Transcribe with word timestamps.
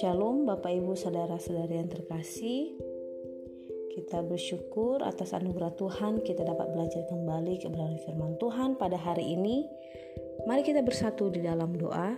Shalom 0.00 0.48
Bapak 0.48 0.72
Ibu 0.72 0.96
Saudara-saudari 0.96 1.76
yang 1.76 1.92
terkasih. 1.92 2.72
Kita 3.92 4.24
bersyukur 4.24 5.04
atas 5.04 5.36
anugerah 5.36 5.76
Tuhan 5.76 6.24
kita 6.24 6.40
dapat 6.40 6.72
belajar 6.72 7.04
kembali 7.12 7.60
kebenaran 7.60 8.00
firman 8.08 8.40
Tuhan 8.40 8.80
pada 8.80 8.96
hari 8.96 9.36
ini. 9.36 9.68
Mari 10.48 10.64
kita 10.64 10.80
bersatu 10.80 11.28
di 11.28 11.44
dalam 11.44 11.76
doa. 11.76 12.16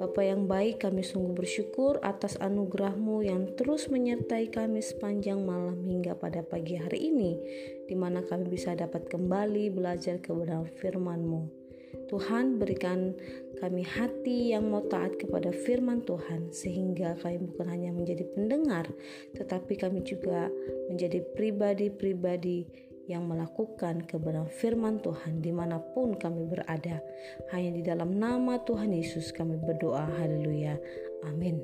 Bapa 0.00 0.24
yang 0.24 0.48
baik 0.48 0.88
kami 0.88 1.04
sungguh 1.04 1.36
bersyukur 1.36 2.00
atas 2.00 2.40
anugerahmu 2.40 3.28
yang 3.28 3.52
terus 3.60 3.92
menyertai 3.92 4.48
kami 4.48 4.80
sepanjang 4.80 5.44
malam 5.44 5.84
hingga 5.84 6.16
pada 6.16 6.40
pagi 6.40 6.80
hari 6.80 7.12
ini 7.12 7.36
di 7.84 7.92
mana 7.92 8.24
kami 8.24 8.48
bisa 8.48 8.72
dapat 8.72 9.04
kembali 9.12 9.68
belajar 9.68 10.16
kebenaran 10.24 10.72
firman-Mu. 10.80 11.61
Tuhan 12.12 12.60
berikan 12.60 13.16
kami 13.56 13.88
hati 13.88 14.52
yang 14.52 14.68
mau 14.68 14.84
taat 14.84 15.16
kepada 15.16 15.48
firman 15.48 16.04
Tuhan 16.04 16.52
sehingga 16.52 17.16
kami 17.24 17.40
bukan 17.48 17.72
hanya 17.72 17.88
menjadi 17.88 18.28
pendengar 18.36 18.84
tetapi 19.32 19.80
kami 19.80 20.04
juga 20.04 20.52
menjadi 20.92 21.24
pribadi-pribadi 21.32 22.68
yang 23.10 23.26
melakukan 23.26 24.04
kebenaran 24.06 24.52
firman 24.60 25.02
Tuhan 25.02 25.42
di 25.42 25.50
mana 25.50 25.82
pun 25.82 26.14
kami 26.14 26.46
berada. 26.46 27.02
Hanya 27.50 27.70
di 27.74 27.82
dalam 27.82 28.14
nama 28.14 28.62
Tuhan 28.62 28.94
Yesus 28.94 29.34
kami 29.34 29.58
berdoa. 29.58 30.06
Haleluya. 30.06 30.78
Amin. 31.26 31.58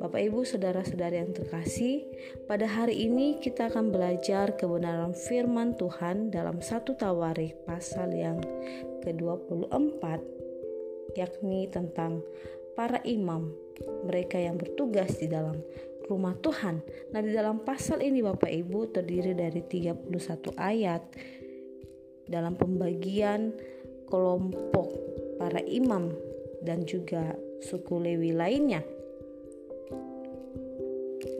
Bapak 0.00 0.32
Ibu 0.32 0.48
Saudara-saudari 0.48 1.20
yang 1.20 1.36
terkasih, 1.36 2.08
pada 2.48 2.64
hari 2.64 3.04
ini 3.04 3.36
kita 3.36 3.68
akan 3.68 3.92
belajar 3.92 4.56
kebenaran 4.56 5.12
firman 5.12 5.76
Tuhan 5.76 6.32
dalam 6.32 6.64
satu 6.64 6.96
Tawarik 6.96 7.68
pasal 7.68 8.08
yang 8.16 8.40
ke-24 9.02 10.02
yakni 11.18 11.66
tentang 11.72 12.22
para 12.78 13.02
imam, 13.02 13.50
mereka 14.06 14.38
yang 14.38 14.56
bertugas 14.56 15.18
di 15.18 15.26
dalam 15.26 15.58
rumah 16.06 16.34
Tuhan. 16.38 16.82
Nah, 17.14 17.20
di 17.22 17.30
dalam 17.30 17.62
pasal 17.62 18.02
ini 18.02 18.22
Bapak 18.22 18.50
Ibu 18.50 18.90
terdiri 18.90 19.34
dari 19.34 19.62
31 19.62 20.10
ayat 20.58 21.02
dalam 22.30 22.54
pembagian 22.54 23.54
kelompok 24.10 24.90
para 25.38 25.62
imam 25.66 26.10
dan 26.66 26.82
juga 26.86 27.34
suku 27.62 28.02
Lewi 28.02 28.34
lainnya. 28.34 28.82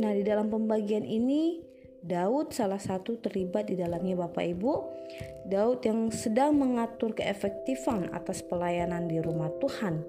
Nah, 0.00 0.12
di 0.16 0.22
dalam 0.24 0.48
pembagian 0.48 1.04
ini 1.04 1.60
Daud 2.00 2.56
salah 2.56 2.80
satu 2.80 3.20
terlibat 3.20 3.68
di 3.68 3.76
dalamnya 3.76 4.16
Bapak 4.16 4.44
Ibu. 4.44 4.72
Daud 5.50 5.82
yang 5.82 6.14
sedang 6.14 6.54
mengatur 6.62 7.10
keefektifan 7.10 8.14
atas 8.14 8.38
pelayanan 8.46 9.10
di 9.10 9.18
rumah 9.18 9.50
Tuhan 9.58 10.06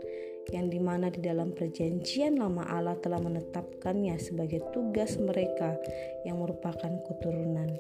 yang 0.54 0.70
di 0.70 0.78
mana 0.78 1.10
di 1.10 1.18
dalam 1.18 1.58
perjanjian 1.58 2.38
lama 2.38 2.62
Allah 2.70 2.94
telah 3.02 3.18
menetapkannya 3.18 4.22
sebagai 4.22 4.62
tugas 4.70 5.18
mereka 5.18 5.82
yang 6.30 6.38
merupakan 6.38 6.94
keturunan 7.10 7.74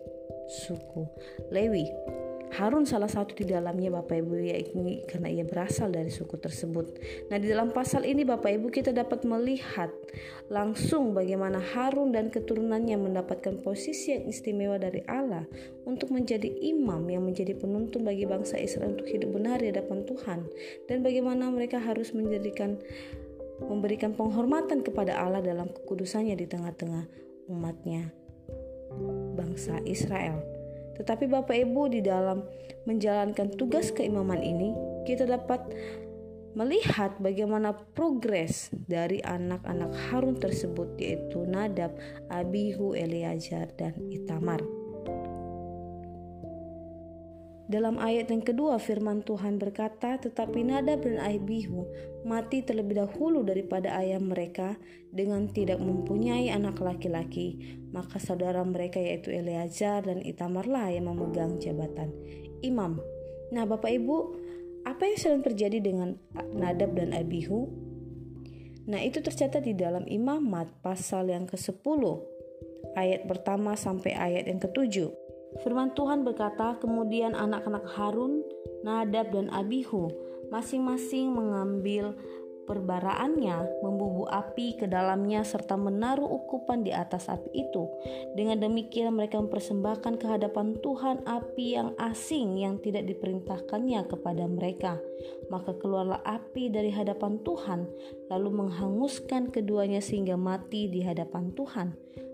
suku 0.49 1.05
Lewi. 1.53 1.85
Harun 2.51 2.83
salah 2.83 3.07
satu 3.07 3.31
di 3.31 3.47
dalamnya 3.47 3.87
Bapak 3.95 4.19
Ibu 4.19 4.33
ya 4.43 4.59
ini 4.59 5.07
karena 5.07 5.31
ia 5.31 5.47
berasal 5.47 5.87
dari 5.87 6.11
suku 6.11 6.35
tersebut. 6.35 6.99
Nah, 7.31 7.39
di 7.39 7.47
dalam 7.47 7.71
pasal 7.71 8.03
ini 8.03 8.27
Bapak 8.27 8.51
Ibu 8.51 8.67
kita 8.67 8.91
dapat 8.91 9.23
melihat 9.23 9.87
langsung 10.51 11.15
bagaimana 11.15 11.63
Harun 11.63 12.11
dan 12.11 12.27
keturunannya 12.27 12.99
mendapatkan 12.99 13.63
posisi 13.63 14.11
yang 14.11 14.27
istimewa 14.27 14.75
dari 14.75 14.99
Allah 15.07 15.47
untuk 15.87 16.11
menjadi 16.11 16.47
imam 16.47 17.07
yang 17.07 17.23
menjadi 17.23 17.55
penuntun 17.55 18.03
bagi 18.03 18.27
bangsa 18.27 18.59
Israel 18.59 18.99
untuk 18.99 19.07
hidup 19.07 19.31
benar 19.31 19.63
di 19.63 19.71
hadapan 19.71 20.03
Tuhan 20.03 20.39
dan 20.91 20.97
bagaimana 21.07 21.47
mereka 21.49 21.79
harus 21.79 22.11
menjadikan 22.11 22.75
memberikan 23.63 24.11
penghormatan 24.11 24.83
kepada 24.83 25.21
Allah 25.21 25.39
dalam 25.39 25.69
kekudusannya 25.69 26.35
di 26.35 26.45
tengah-tengah 26.49 27.05
umatnya 27.47 28.11
bangsa 29.37 29.79
Israel. 29.87 30.60
Tetapi 30.97 31.29
Bapak 31.29 31.55
Ibu 31.55 31.91
di 31.91 32.01
dalam 32.03 32.43
menjalankan 32.89 33.53
tugas 33.55 33.93
keimaman 33.93 34.41
ini, 34.41 34.73
kita 35.07 35.29
dapat 35.29 35.61
melihat 36.51 37.15
bagaimana 37.23 37.71
progres 37.95 38.67
dari 38.75 39.23
anak-anak 39.23 39.91
Harun 40.11 40.35
tersebut 40.35 40.99
yaitu 40.99 41.47
Nadab, 41.47 41.95
Abihu, 42.27 42.91
Eleazar, 42.91 43.71
dan 43.79 43.95
Itamar. 44.11 44.80
Dalam 47.71 48.03
ayat 48.03 48.27
yang 48.27 48.43
kedua 48.43 48.75
firman 48.83 49.23
Tuhan 49.23 49.55
berkata, 49.55 50.19
tetapi 50.19 50.59
Nadab 50.67 51.07
dan 51.07 51.23
Abihu 51.23 51.87
mati 52.27 52.67
terlebih 52.67 52.99
dahulu 52.99 53.47
daripada 53.47 53.95
ayah 54.03 54.19
mereka 54.19 54.75
dengan 55.07 55.47
tidak 55.47 55.79
mempunyai 55.79 56.51
anak 56.51 56.83
laki-laki. 56.83 57.79
Maka 57.95 58.19
saudara 58.19 58.59
mereka 58.67 58.99
yaitu 58.99 59.31
Eleazar 59.31 60.03
dan 60.03 60.19
Itamarlah 60.19 60.91
yang 60.91 61.15
memegang 61.15 61.63
jabatan 61.63 62.11
imam. 62.59 62.99
Nah 63.55 63.63
Bapak 63.63 63.87
Ibu, 63.87 64.17
apa 64.83 65.07
yang 65.07 65.15
sedang 65.15 65.43
terjadi 65.47 65.79
dengan 65.79 66.19
Nadab 66.51 66.99
dan 66.99 67.15
Abihu? 67.15 67.71
Nah 68.91 68.99
itu 68.99 69.23
tercatat 69.23 69.63
di 69.63 69.79
dalam 69.79 70.03
imamat 70.11 70.83
pasal 70.83 71.31
yang 71.31 71.47
ke-10 71.47 72.03
ayat 72.99 73.31
pertama 73.31 73.79
sampai 73.79 74.11
ayat 74.11 74.51
yang 74.51 74.59
ke-7. 74.59 75.20
Firman 75.59 75.91
Tuhan 75.91 76.23
berkata, 76.23 76.79
kemudian 76.79 77.35
anak-anak 77.35 77.83
Harun, 77.91 78.39
Nadab 78.87 79.35
dan 79.35 79.51
Abihu 79.51 80.07
masing-masing 80.51 81.31
mengambil 81.31 82.15
perbaraannya, 82.71 83.83
membubu 83.83 84.23
api 84.31 84.79
ke 84.79 84.87
dalamnya 84.87 85.43
serta 85.43 85.75
menaruh 85.75 86.23
ukupan 86.23 86.87
di 86.87 86.95
atas 86.95 87.27
api 87.27 87.67
itu. 87.67 87.83
Dengan 88.37 88.63
demikian 88.63 89.11
mereka 89.11 89.43
mempersembahkan 89.43 90.15
ke 90.15 90.25
hadapan 90.27 90.79
Tuhan 90.79 91.27
api 91.27 91.65
yang 91.75 91.91
asing 91.99 92.59
yang 92.63 92.79
tidak 92.79 93.11
diperintahkannya 93.11 94.07
kepada 94.07 94.47
mereka. 94.47 95.03
Maka 95.51 95.75
keluarlah 95.75 96.23
api 96.23 96.71
dari 96.71 96.95
hadapan 96.95 97.43
Tuhan, 97.43 97.91
lalu 98.31 98.49
menghanguskan 98.63 99.51
keduanya 99.51 99.99
sehingga 99.99 100.39
mati 100.39 100.87
di 100.87 101.03
hadapan 101.03 101.51
Tuhan. 101.51 101.91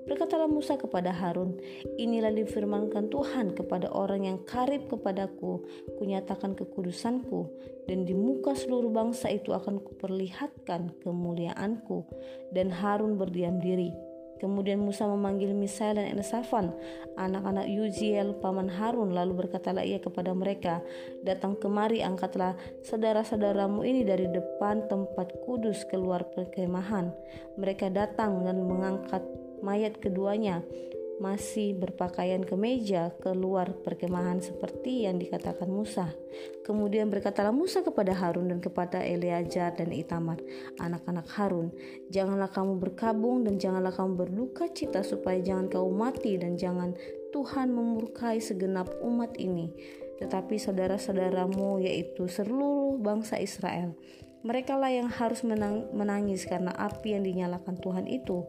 Berkatalah 0.07 0.47
Musa 0.47 0.79
kepada 0.79 1.11
Harun, 1.11 1.59
Inilah 1.99 2.31
difirmankan 2.31 3.11
Tuhan 3.11 3.51
kepada 3.51 3.91
orang 3.91 4.23
yang 4.23 4.39
karib 4.47 4.87
kepadaku, 4.87 5.67
kunyatakan 5.99 6.55
kekudusanku, 6.55 7.51
dan 7.91 8.07
di 8.07 8.15
muka 8.15 8.55
seluruh 8.55 8.89
bangsa 8.89 9.27
itu 9.27 9.51
akan 9.51 9.83
kuperlihatkan 9.83 10.95
kemuliaanku. 11.03 12.07
Dan 12.55 12.71
Harun 12.71 13.19
berdiam 13.19 13.59
diri. 13.59 13.91
Kemudian 14.37 14.77
Musa 14.77 15.09
memanggil 15.09 15.49
Misael 15.57 15.97
dan 15.97 16.13
Elisafan, 16.13 16.69
anak-anak 17.17 17.65
Yuziel, 17.65 18.37
paman 18.37 18.69
Harun, 18.69 19.09
lalu 19.09 19.45
berkatalah 19.45 19.81
ia 19.81 19.97
kepada 19.97 20.29
mereka, 20.37 20.85
Datang 21.25 21.57
kemari, 21.57 22.05
angkatlah 22.05 22.53
saudara-saudaramu 22.85 23.81
ini 23.81 24.05
dari 24.05 24.29
depan 24.29 24.85
tempat 24.85 25.33
kudus 25.41 25.83
keluar 25.89 26.29
perkemahan. 26.29 27.09
Mereka 27.57 27.89
datang 27.89 28.45
dan 28.45 28.61
mengangkat 28.61 29.25
mayat 29.61 29.97
keduanya 29.97 30.63
masih 31.17 31.73
berpakaian 31.73 32.45
kemeja 32.45 33.09
keluar 33.17 33.73
perkemahan 33.81 34.37
seperti 34.37 35.09
yang 35.09 35.17
dikatakan 35.17 35.65
Musa. 35.65 36.13
Kemudian 36.61 37.09
berkatalah 37.09 37.49
Musa 37.49 37.81
kepada 37.81 38.13
Harun 38.13 38.53
dan 38.53 38.61
kepada 38.61 39.01
Eleazar 39.01 39.73
dan 39.73 39.89
Itamar, 39.89 40.37
anak-anak 40.77 41.25
Harun, 41.33 41.73
janganlah 42.13 42.53
kamu 42.53 42.77
berkabung 42.77 43.49
dan 43.49 43.57
janganlah 43.57 43.93
kamu 43.97 44.13
berduka 44.13 44.69
cita 44.69 45.01
supaya 45.01 45.41
jangan 45.41 45.65
kau 45.73 45.89
mati 45.89 46.37
dan 46.37 46.53
jangan 46.53 46.93
Tuhan 47.33 47.73
memurkai 47.73 48.37
segenap 48.37 48.87
umat 49.01 49.33
ini, 49.41 49.73
tetapi 50.21 50.61
saudara-saudaramu 50.61 51.81
yaitu 51.81 52.29
seluruh 52.29 53.01
bangsa 53.01 53.41
Israel. 53.41 53.97
Mereka 54.45 54.77
lah 54.77 54.93
yang 54.93 55.09
harus 55.09 55.41
menang, 55.41 55.89
menangis 55.93 56.45
karena 56.45 56.73
api 56.75 57.17
yang 57.17 57.23
dinyalakan 57.25 57.77
Tuhan 57.81 58.05
itu 58.05 58.45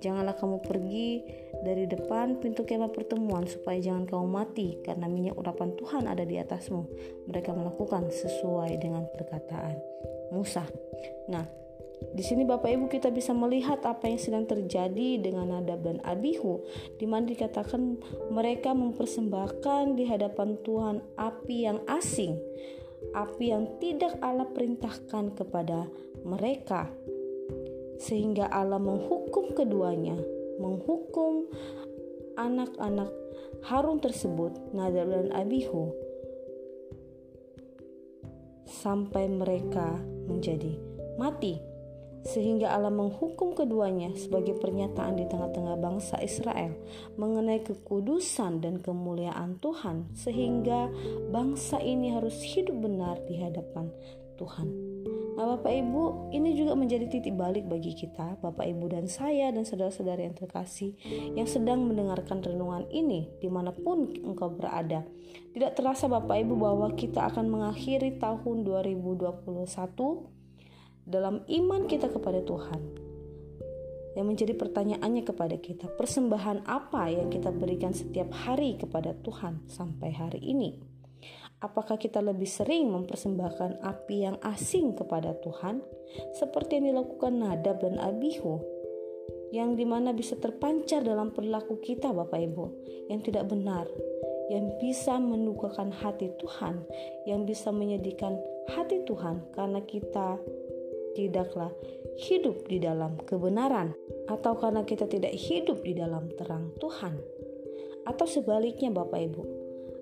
Janganlah 0.00 0.32
kamu 0.32 0.64
pergi 0.64 1.20
dari 1.60 1.84
depan 1.84 2.40
pintu 2.40 2.64
kemah 2.64 2.88
pertemuan 2.88 3.44
supaya 3.44 3.76
jangan 3.76 4.08
kamu 4.08 4.26
mati 4.32 4.68
karena 4.80 5.04
minyak 5.04 5.36
urapan 5.36 5.76
Tuhan 5.76 6.08
ada 6.08 6.24
di 6.24 6.40
atasmu. 6.40 6.88
Mereka 7.28 7.52
melakukan 7.52 8.08
sesuai 8.08 8.80
dengan 8.80 9.04
perkataan 9.12 9.76
Musa. 10.32 10.64
Nah, 11.28 11.44
di 12.16 12.24
sini 12.24 12.48
Bapak 12.48 12.72
Ibu 12.72 12.88
kita 12.88 13.12
bisa 13.12 13.36
melihat 13.36 13.84
apa 13.84 14.08
yang 14.08 14.16
sedang 14.16 14.48
terjadi 14.48 15.20
dengan 15.20 15.52
Nadab 15.52 15.84
dan 15.84 16.00
Abihu 16.00 16.64
di 16.96 17.04
mana 17.04 17.28
dikatakan 17.28 18.00
mereka 18.32 18.72
mempersembahkan 18.72 20.00
di 20.00 20.08
hadapan 20.08 20.56
Tuhan 20.64 21.04
api 21.20 21.56
yang 21.68 21.84
asing, 21.92 22.40
api 23.16 23.52
yang 23.52 23.66
tidak 23.82 24.16
Allah 24.20 24.48
perintahkan 24.50 25.34
kepada 25.36 25.88
mereka. 26.24 26.88
Sehingga 28.00 28.48
Allah 28.48 28.80
menghukum 28.80 29.52
keduanya, 29.52 30.16
menghukum 30.56 31.48
anak-anak 32.40 33.12
Harun 33.60 34.00
tersebut, 34.00 34.56
Nadab 34.72 35.12
dan 35.12 35.28
Abihu, 35.36 35.92
sampai 38.64 39.28
mereka 39.28 40.00
menjadi 40.24 40.80
mati 41.20 41.69
sehingga 42.24 42.72
Allah 42.72 42.92
menghukum 42.92 43.56
keduanya 43.56 44.12
sebagai 44.16 44.56
pernyataan 44.60 45.16
di 45.16 45.24
tengah-tengah 45.24 45.76
bangsa 45.80 46.20
Israel 46.20 46.76
mengenai 47.16 47.64
kekudusan 47.64 48.60
dan 48.60 48.78
kemuliaan 48.80 49.56
Tuhan, 49.58 50.12
sehingga 50.12 50.92
bangsa 51.32 51.80
ini 51.80 52.12
harus 52.12 52.36
hidup 52.44 52.76
benar 52.80 53.20
di 53.24 53.40
hadapan 53.40 53.88
Tuhan. 54.40 54.68
Nah, 55.40 55.56
Bapak 55.56 55.72
Ibu, 55.72 56.32
ini 56.36 56.52
juga 56.52 56.76
menjadi 56.76 57.08
titik 57.08 57.32
balik 57.32 57.64
bagi 57.64 57.96
kita, 57.96 58.36
Bapak 58.44 58.60
Ibu 58.60 58.92
dan 58.92 59.08
saya 59.08 59.48
dan 59.48 59.64
saudara-saudara 59.64 60.20
yang 60.20 60.36
terkasih 60.36 60.92
yang 61.32 61.48
sedang 61.48 61.88
mendengarkan 61.88 62.44
renungan 62.44 62.84
ini 62.92 63.24
di 63.40 63.48
mana 63.48 63.72
pun 63.72 64.04
engkau 64.20 64.52
berada. 64.52 65.00
Tidak 65.56 65.72
terasa 65.72 66.12
Bapak 66.12 66.44
Ibu 66.44 66.60
bahwa 66.60 66.92
kita 66.92 67.32
akan 67.32 67.48
mengakhiri 67.48 68.20
tahun 68.20 68.68
2021 68.68 70.39
dalam 71.10 71.42
iman 71.44 71.90
kita 71.90 72.06
kepada 72.06 72.40
Tuhan. 72.46 72.80
Yang 74.14 74.26
menjadi 74.26 74.54
pertanyaannya 74.58 75.22
kepada 75.22 75.56
kita, 75.58 75.86
persembahan 75.94 76.66
apa 76.66 77.10
yang 77.10 77.30
kita 77.30 77.50
berikan 77.54 77.94
setiap 77.94 78.30
hari 78.30 78.78
kepada 78.78 79.14
Tuhan 79.22 79.66
sampai 79.70 80.10
hari 80.10 80.42
ini? 80.42 80.78
Apakah 81.60 82.00
kita 82.00 82.24
lebih 82.24 82.48
sering 82.48 82.88
mempersembahkan 82.88 83.84
api 83.84 84.16
yang 84.24 84.40
asing 84.40 84.96
kepada 84.96 85.36
Tuhan 85.44 85.84
seperti 86.32 86.80
yang 86.80 86.96
dilakukan 86.96 87.36
Nadab 87.36 87.84
dan 87.84 88.00
Abihu 88.00 88.64
yang 89.52 89.74
di 89.74 89.84
mana 89.84 90.14
bisa 90.16 90.38
terpancar 90.38 91.02
dalam 91.04 91.34
perilaku 91.34 91.82
kita 91.82 92.14
Bapak 92.16 92.38
Ibu 92.38 92.64
yang 93.12 93.20
tidak 93.20 93.50
benar 93.50 93.84
yang 94.48 94.72
bisa 94.82 95.20
mendukakan 95.20 95.92
hati 95.94 96.32
Tuhan 96.38 96.82
yang 97.26 97.44
bisa 97.44 97.70
menyedihkan 97.70 98.40
hati 98.72 99.02
Tuhan 99.04 99.44
karena 99.54 99.82
kita 99.84 100.38
tidaklah 101.16 101.72
hidup 102.20 102.66
di 102.68 102.78
dalam 102.82 103.16
kebenaran 103.24 103.96
atau 104.28 104.54
karena 104.58 104.84
kita 104.84 105.08
tidak 105.08 105.32
hidup 105.34 105.80
di 105.82 105.96
dalam 105.96 106.28
terang 106.36 106.70
Tuhan 106.78 107.16
atau 108.06 108.26
sebaliknya 108.26 108.92
Bapak 108.92 109.20
Ibu 109.20 109.42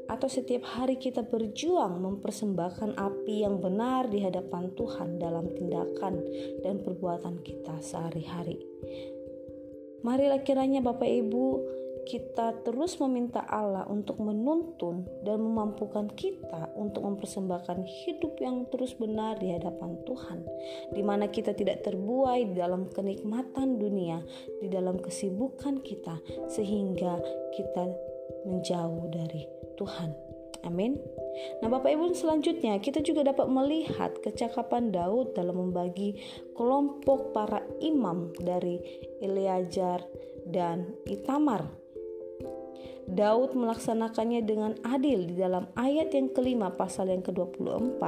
atau 0.09 0.25
setiap 0.25 0.65
hari 0.65 0.97
kita 0.97 1.21
berjuang 1.29 2.01
mempersembahkan 2.01 2.97
api 2.97 3.45
yang 3.45 3.61
benar 3.61 4.09
di 4.09 4.25
hadapan 4.25 4.73
Tuhan 4.73 5.21
dalam 5.21 5.53
tindakan 5.53 6.25
dan 6.65 6.81
perbuatan 6.81 7.45
kita 7.45 7.77
sehari-hari. 7.85 8.57
Marilah 10.01 10.41
kiranya 10.41 10.81
Bapak 10.81 11.11
Ibu 11.11 11.45
kita 12.09 12.65
terus 12.65 12.97
meminta 12.97 13.45
Allah 13.45 13.85
untuk 13.85 14.17
menuntun 14.25 15.05
dan 15.29 15.45
memampukan 15.45 16.09
kita 16.17 16.73
untuk 16.73 17.05
mempersembahkan 17.05 17.85
hidup 17.85 18.41
yang 18.41 18.65
terus 18.73 18.97
benar 18.97 19.37
di 19.37 19.53
hadapan 19.53 20.01
Tuhan, 20.09 20.41
di 20.97 21.05
mana 21.05 21.29
kita 21.29 21.53
tidak 21.53 21.85
terbuai 21.85 22.49
di 22.49 22.55
dalam 22.57 22.89
kenikmatan 22.89 23.77
dunia, 23.77 24.25
di 24.65 24.73
dalam 24.73 24.97
kesibukan 24.97 25.85
kita, 25.85 26.17
sehingga 26.49 27.21
kita 27.53 27.85
menjauh 28.49 29.13
dari 29.13 29.45
Tuhan. 29.77 30.11
Amin. 30.67 30.99
Nah, 31.63 31.71
Bapak 31.71 31.95
Ibu, 31.95 32.19
selanjutnya 32.19 32.83
kita 32.83 32.99
juga 32.99 33.23
dapat 33.23 33.47
melihat 33.47 34.19
kecakapan 34.19 34.91
Daud 34.91 35.39
dalam 35.39 35.55
membagi 35.55 36.19
kelompok 36.59 37.31
para 37.31 37.63
imam 37.79 38.35
dari 38.43 38.83
Eleazar 39.23 40.03
dan 40.51 40.99
Itamar. 41.07 41.88
Daud 43.09 43.57
melaksanakannya 43.57 44.45
dengan 44.45 44.73
adil 44.85 45.25
di 45.25 45.35
dalam 45.41 45.69
ayat 45.75 46.13
yang 46.13 46.29
kelima 46.33 46.69
pasal 46.69 47.09
yang 47.09 47.25
ke-24 47.25 48.03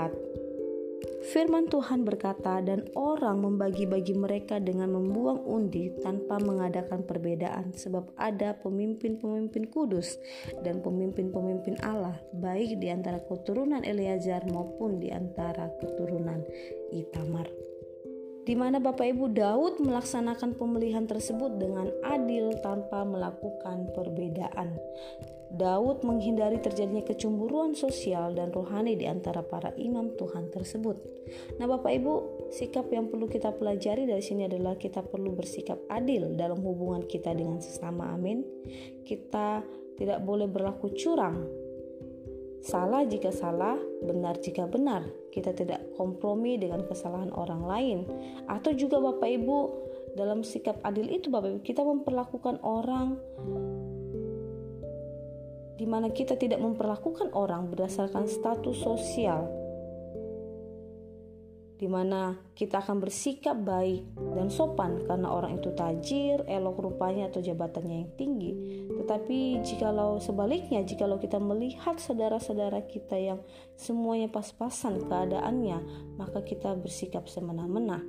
Firman 1.21 1.69
Tuhan 1.69 2.05
berkata, 2.05 2.65
"Dan 2.65 2.89
orang 2.97 3.45
membagi-bagi 3.45 4.17
mereka 4.17 4.57
dengan 4.57 4.93
membuang 4.97 5.45
undi 5.45 5.93
tanpa 6.01 6.41
mengadakan 6.41 7.05
perbedaan, 7.05 7.77
sebab 7.77 8.17
ada 8.17 8.57
pemimpin-pemimpin 8.57 9.69
kudus 9.69 10.17
dan 10.65 10.81
pemimpin-pemimpin 10.81 11.77
Allah, 11.85 12.17
baik 12.33 12.81
di 12.81 12.89
antara 12.89 13.21
keturunan 13.21 13.85
Eleazar 13.85 14.49
maupun 14.49 14.97
di 14.97 15.13
antara 15.13 15.69
keturunan 15.81 16.41
Itamar." 16.89 17.70
Di 18.51 18.59
mana 18.59 18.83
Bapak 18.83 19.07
Ibu 19.15 19.31
Daud 19.31 19.79
melaksanakan 19.79 20.59
pemilihan 20.59 21.07
tersebut 21.07 21.55
dengan 21.55 21.87
adil 22.03 22.51
tanpa 22.59 23.07
melakukan 23.07 23.95
perbedaan. 23.95 24.75
Daud 25.55 26.03
menghindari 26.03 26.59
terjadinya 26.59 27.07
kecemburuan 27.07 27.79
sosial 27.79 28.35
dan 28.35 28.51
rohani 28.51 28.99
di 28.99 29.07
antara 29.07 29.47
para 29.47 29.71
imam 29.79 30.19
Tuhan 30.19 30.51
tersebut. 30.51 30.99
Nah, 31.63 31.71
Bapak 31.71 31.95
Ibu, 31.95 32.15
sikap 32.51 32.91
yang 32.91 33.07
perlu 33.07 33.31
kita 33.31 33.55
pelajari 33.55 34.11
dari 34.11 34.23
sini 34.23 34.51
adalah 34.51 34.75
kita 34.75 35.07
perlu 35.07 35.31
bersikap 35.31 35.79
adil 35.87 36.35
dalam 36.35 36.59
hubungan 36.59 37.07
kita 37.07 37.31
dengan 37.31 37.63
sesama. 37.63 38.11
Amin. 38.11 38.43
Kita 39.07 39.63
tidak 39.95 40.27
boleh 40.27 40.51
berlaku 40.51 40.91
curang. 40.99 41.60
Salah 42.61 43.09
jika 43.09 43.33
salah, 43.33 43.81
benar 44.05 44.37
jika 44.37 44.69
benar. 44.69 45.09
Kita 45.33 45.57
tidak 45.57 45.81
kompromi 45.97 46.61
dengan 46.61 46.85
kesalahan 46.85 47.33
orang 47.33 47.63
lain. 47.65 47.99
Atau 48.45 48.77
juga 48.77 49.01
Bapak 49.01 49.29
Ibu, 49.33 49.59
dalam 50.13 50.45
sikap 50.45 50.77
adil 50.85 51.09
itu 51.09 51.33
Bapak 51.33 51.57
Ibu, 51.57 51.61
kita 51.65 51.81
memperlakukan 51.81 52.61
orang 52.61 53.17
di 55.81 55.89
mana 55.89 56.13
kita 56.13 56.37
tidak 56.37 56.61
memperlakukan 56.61 57.33
orang 57.33 57.73
berdasarkan 57.73 58.29
status 58.29 58.85
sosial, 58.85 59.49
di 61.81 61.89
mana 61.89 62.37
kita 62.53 62.85
akan 62.85 63.01
bersikap 63.01 63.57
baik 63.57 64.05
dan 64.37 64.53
sopan 64.53 65.01
karena 65.09 65.33
orang 65.33 65.57
itu 65.57 65.73
tajir, 65.73 66.45
elok 66.45 66.85
rupanya 66.85 67.33
atau 67.33 67.41
jabatannya 67.41 68.05
yang 68.05 68.13
tinggi. 68.21 68.53
Tetapi 69.01 69.65
jikalau 69.65 70.21
sebaliknya, 70.21 70.85
jikalau 70.85 71.17
kita 71.17 71.41
melihat 71.41 71.97
saudara-saudara 71.97 72.85
kita 72.85 73.17
yang 73.17 73.41
semuanya 73.73 74.29
pas-pasan 74.29 75.01
keadaannya, 75.09 75.81
maka 76.21 76.45
kita 76.45 76.77
bersikap 76.77 77.25
semena-mena. 77.25 78.05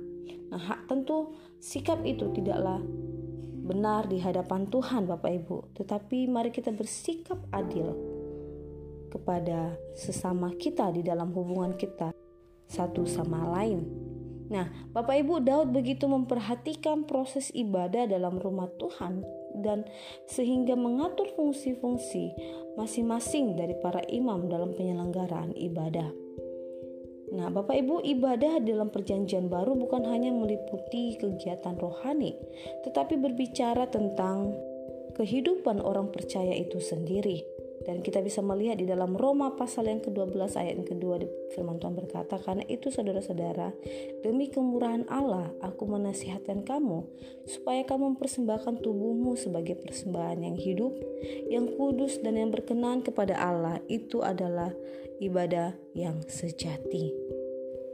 Nah, 0.52 0.84
tentu 0.84 1.32
sikap 1.56 2.04
itu 2.04 2.28
tidaklah 2.36 2.84
benar 3.64 4.04
di 4.04 4.20
hadapan 4.20 4.68
Tuhan 4.68 5.08
Bapak 5.08 5.32
Ibu, 5.32 5.72
tetapi 5.80 6.28
mari 6.28 6.52
kita 6.52 6.76
bersikap 6.76 7.40
adil 7.56 7.96
kepada 9.08 9.72
sesama 9.96 10.52
kita 10.60 10.92
di 10.92 11.00
dalam 11.00 11.32
hubungan 11.32 11.72
kita 11.72 12.12
satu 12.68 13.08
sama 13.08 13.48
lain. 13.48 14.11
Nah, 14.52 14.68
Bapak 14.92 15.16
Ibu 15.24 15.40
Daud 15.40 15.72
begitu 15.72 16.04
memperhatikan 16.04 17.08
proses 17.08 17.48
ibadah 17.56 18.04
dalam 18.04 18.36
rumah 18.36 18.68
Tuhan 18.76 19.24
dan 19.64 19.88
sehingga 20.28 20.76
mengatur 20.76 21.24
fungsi-fungsi 21.32 22.36
masing-masing 22.76 23.56
dari 23.56 23.72
para 23.80 24.04
imam 24.12 24.52
dalam 24.52 24.76
penyelenggaraan 24.76 25.56
ibadah. 25.56 26.12
Nah, 27.32 27.48
Bapak 27.48 27.80
Ibu, 27.80 28.04
ibadah 28.04 28.60
dalam 28.60 28.92
Perjanjian 28.92 29.48
Baru 29.48 29.72
bukan 29.72 30.04
hanya 30.04 30.28
meliputi 30.28 31.16
kegiatan 31.16 31.80
rohani, 31.80 32.36
tetapi 32.84 33.16
berbicara 33.16 33.88
tentang 33.88 34.52
kehidupan 35.16 35.80
orang 35.80 36.12
percaya 36.12 36.52
itu 36.52 36.76
sendiri. 36.76 37.40
Dan 37.82 38.00
kita 38.00 38.22
bisa 38.22 38.40
melihat 38.40 38.78
di 38.78 38.86
dalam 38.86 39.18
Roma 39.18 39.58
pasal 39.58 39.90
yang 39.90 40.00
ke-12 40.02 40.54
ayat 40.54 40.74
yang 40.78 40.86
kedua 40.86 41.18
firman 41.54 41.82
Tuhan 41.82 41.98
berkata, 41.98 42.38
Karena 42.38 42.62
itu 42.70 42.94
saudara-saudara, 42.94 43.74
demi 44.22 44.48
kemurahan 44.48 45.02
Allah 45.10 45.50
aku 45.60 45.90
menasihatkan 45.90 46.62
kamu, 46.62 47.02
supaya 47.46 47.82
kamu 47.82 48.14
mempersembahkan 48.14 48.80
tubuhmu 48.80 49.34
sebagai 49.34 49.78
persembahan 49.82 50.46
yang 50.46 50.56
hidup, 50.56 50.94
yang 51.50 51.66
kudus 51.74 52.22
dan 52.22 52.38
yang 52.38 52.54
berkenan 52.54 53.02
kepada 53.02 53.34
Allah. 53.34 53.82
Itu 53.90 54.22
adalah 54.22 54.70
ibadah 55.18 55.74
yang 55.94 56.22
sejati. 56.26 57.14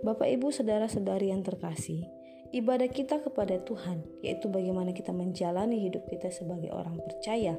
Bapak 0.04 0.30
ibu 0.30 0.54
saudara-saudari 0.54 1.34
yang 1.34 1.42
terkasih, 1.42 2.06
ibadah 2.54 2.86
kita 2.88 3.20
kepada 3.20 3.58
Tuhan, 3.60 4.00
yaitu 4.22 4.46
bagaimana 4.46 4.94
kita 4.94 5.10
menjalani 5.10 5.90
hidup 5.90 6.06
kita 6.06 6.30
sebagai 6.30 6.70
orang 6.70 6.96
percaya, 7.02 7.58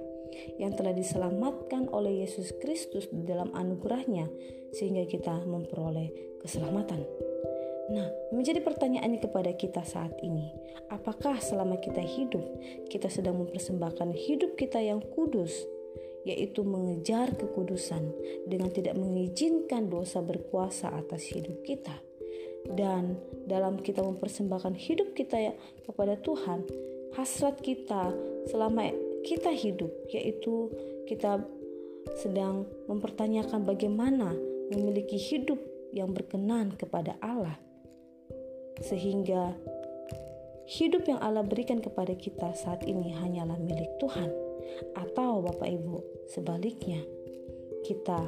yang 0.62 0.76
telah 0.76 0.94
diselamatkan 0.94 1.90
oleh 1.90 2.26
Yesus 2.26 2.54
Kristus 2.62 3.10
di 3.10 3.26
dalam 3.26 3.54
anugerahnya 3.54 4.30
sehingga 4.74 5.06
kita 5.10 5.46
memperoleh 5.46 6.40
keselamatan. 6.42 7.04
Nah, 7.90 8.06
menjadi 8.30 8.62
pertanyaannya 8.62 9.18
kepada 9.18 9.50
kita 9.58 9.82
saat 9.82 10.14
ini, 10.22 10.54
apakah 10.94 11.42
selama 11.42 11.82
kita 11.82 12.06
hidup, 12.06 12.46
kita 12.86 13.10
sedang 13.10 13.42
mempersembahkan 13.42 14.14
hidup 14.14 14.54
kita 14.54 14.78
yang 14.78 15.02
kudus, 15.18 15.66
yaitu 16.22 16.62
mengejar 16.62 17.34
kekudusan 17.34 18.14
dengan 18.46 18.70
tidak 18.70 18.94
mengizinkan 18.94 19.90
dosa 19.90 20.22
berkuasa 20.22 20.94
atas 20.94 21.34
hidup 21.34 21.66
kita. 21.66 21.98
Dan 22.70 23.18
dalam 23.50 23.82
kita 23.82 24.06
mempersembahkan 24.06 24.78
hidup 24.78 25.18
kita 25.18 25.58
kepada 25.82 26.14
Tuhan, 26.22 26.70
hasrat 27.18 27.58
kita 27.66 28.14
selama 28.46 28.94
kita 29.26 29.52
hidup, 29.52 29.92
yaitu 30.12 30.72
kita 31.06 31.44
sedang 32.20 32.66
mempertanyakan 32.88 33.68
bagaimana 33.68 34.34
memiliki 34.72 35.18
hidup 35.18 35.60
yang 35.94 36.14
berkenan 36.14 36.74
kepada 36.78 37.18
Allah, 37.22 37.58
sehingga 38.80 39.58
hidup 40.70 41.10
yang 41.10 41.20
Allah 41.20 41.42
berikan 41.42 41.82
kepada 41.82 42.14
kita 42.14 42.54
saat 42.54 42.86
ini 42.86 43.14
hanyalah 43.18 43.58
milik 43.58 43.90
Tuhan, 43.98 44.30
atau 44.94 45.42
Bapak 45.42 45.66
Ibu, 45.66 46.30
sebaliknya 46.30 47.02
kita 47.82 48.22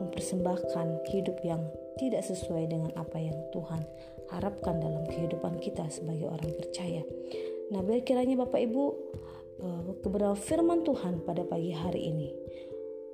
mempersembahkan 0.00 1.06
hidup 1.12 1.36
yang 1.46 1.62
tidak 2.00 2.24
sesuai 2.24 2.72
dengan 2.72 2.90
apa 2.96 3.20
yang 3.20 3.36
Tuhan 3.52 3.84
harapkan 4.32 4.80
dalam 4.80 5.04
kehidupan 5.06 5.60
kita 5.60 5.84
sebagai 5.92 6.32
orang 6.32 6.52
percaya. 6.56 7.04
Nah, 7.70 7.86
biar 7.86 8.02
kiranya 8.02 8.34
Bapak 8.42 8.60
Ibu 8.66 8.84
eh, 9.62 9.80
kebenaran 10.02 10.38
firman 10.38 10.82
Tuhan 10.82 11.22
pada 11.22 11.46
pagi 11.46 11.70
hari 11.70 12.10
ini 12.10 12.30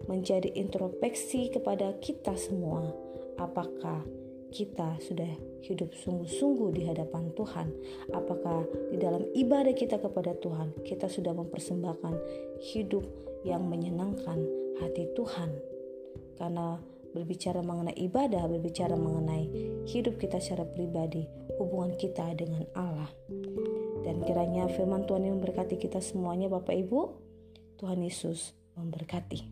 menjadi 0.08 0.48
introspeksi 0.56 1.52
kepada 1.52 1.92
kita 2.00 2.32
semua. 2.40 2.88
Apakah 3.36 4.00
kita 4.48 4.96
sudah 5.04 5.28
hidup 5.60 5.92
sungguh-sungguh 5.92 6.72
di 6.72 6.82
hadapan 6.88 7.28
Tuhan? 7.36 7.68
Apakah 8.16 8.64
di 8.88 8.96
dalam 8.96 9.28
ibadah 9.36 9.76
kita 9.76 10.00
kepada 10.00 10.32
Tuhan, 10.40 10.72
kita 10.86 11.10
sudah 11.10 11.36
mempersembahkan 11.36 12.14
hidup 12.72 13.04
yang 13.44 13.68
menyenangkan 13.68 14.40
hati 14.80 15.10
Tuhan? 15.12 15.52
Karena 16.40 16.80
berbicara 17.12 17.60
mengenai 17.64 17.96
ibadah, 17.96 18.44
berbicara 18.48 18.92
mengenai 18.96 19.48
hidup 19.88 20.20
kita 20.20 20.36
secara 20.36 20.68
pribadi, 20.68 21.24
hubungan 21.56 21.96
kita 21.96 22.32
dengan 22.36 22.64
Allah. 22.76 23.08
Dan 24.06 24.22
kiranya 24.22 24.70
firman 24.70 25.02
Tuhan 25.02 25.26
yang 25.26 25.42
memberkati 25.42 25.82
kita 25.82 25.98
semuanya 25.98 26.46
Bapak 26.46 26.78
Ibu. 26.78 27.00
Tuhan 27.82 28.06
Yesus 28.06 28.54
memberkati. 28.78 29.50